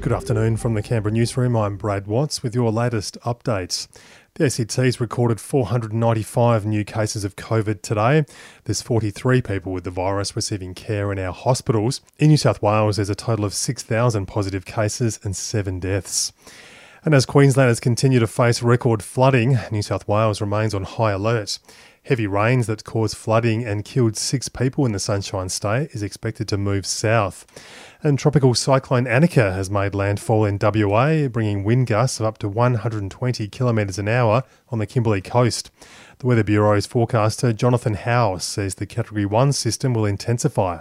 [0.00, 1.54] Good afternoon from the Canberra newsroom.
[1.54, 3.86] I'm Brad Watts with your latest updates.
[4.32, 8.24] The ACT's recorded 495 new cases of COVID today.
[8.64, 12.00] There's 43 people with the virus receiving care in our hospitals.
[12.18, 16.32] In New South Wales, there's a total of 6,000 positive cases and seven deaths.
[17.02, 21.58] And as Queenslanders continue to face record flooding, New South Wales remains on high alert.
[22.04, 26.46] Heavy rains that caused flooding and killed six people in the Sunshine State is expected
[26.48, 27.46] to move south.
[28.02, 32.48] And tropical cyclone Anika has made landfall in WA, bringing wind gusts of up to
[32.48, 35.70] 120 kilometres an hour on the Kimberley coast.
[36.18, 40.80] The Weather Bureau's forecaster Jonathan Howe says the Category 1 system will intensify.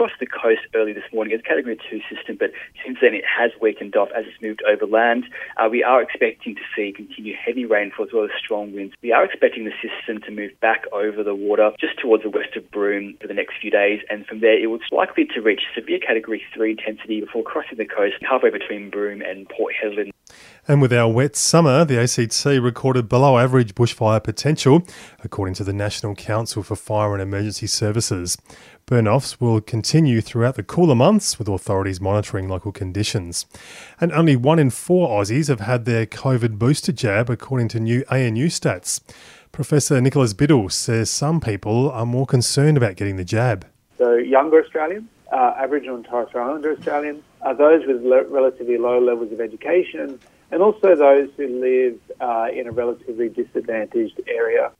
[0.00, 2.98] It did cross the coast early this morning as a Category 2 system, but since
[3.02, 5.24] then it has weakened off as it's moved overland.
[5.58, 8.94] Uh, we are expecting to see continued heavy rainfall as well as strong winds.
[9.02, 12.56] We are expecting the system to move back over the water just towards the west
[12.56, 15.62] of Broome for the next few days, and from there it was likely to reach
[15.74, 20.12] severe Category 3 intensity before crossing the coast halfway between Broome and Port Hedland.
[20.68, 24.86] And with our wet summer, the ACT recorded below average bushfire potential,
[25.24, 28.38] according to the National Council for Fire and Emergency Services.
[28.90, 33.46] Burn offs will continue throughout the cooler months, with authorities monitoring local conditions.
[34.00, 38.02] And only one in four Aussies have had their COVID booster jab, according to new
[38.10, 39.00] ANU stats.
[39.52, 43.64] Professor Nicholas Biddle says some people are more concerned about getting the jab.
[43.96, 48.98] So, younger Australians, uh, Aboriginal and Torres Strait Islander Australians, are those with relatively low
[48.98, 50.18] levels of education,
[50.50, 54.72] and also those who live uh, in a relatively disadvantaged area.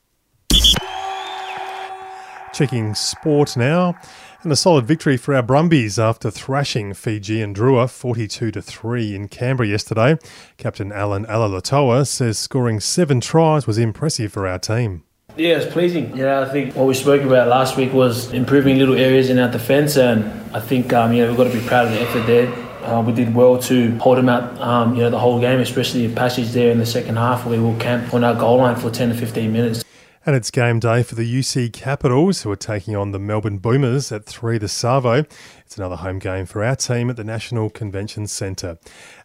[2.53, 3.95] Checking sport now.
[4.43, 9.29] And a solid victory for our Brumbies after thrashing Fijian Drua 42 to 3 in
[9.29, 10.17] Canberra yesterday.
[10.57, 15.05] Captain Alan Alaalatoa says scoring seven tries was impressive for our team.
[15.37, 16.17] Yeah, it's pleasing.
[16.17, 19.51] Yeah, I think what we spoke about last week was improving little areas in our
[19.51, 22.27] defence, and I think um, you know we've got to be proud of the effort
[22.27, 22.53] there.
[22.85, 26.07] Uh, we did well to hold them out, um, you know, the whole game, especially
[26.07, 28.75] the passage there in the second half where we will camp on our goal line
[28.75, 29.85] for 10 to 15 minutes.
[30.31, 34.13] And it's game day for the UC Capitals, who are taking on the Melbourne Boomers
[34.13, 35.25] at 3 the Savo.
[35.67, 38.79] It's another home game for our team at the National Convention Centre.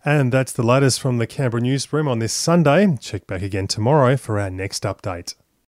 [0.03, 2.97] And that's the latest from the Canberra newsroom on this Sunday.
[2.99, 5.35] Check back again tomorrow for our next update.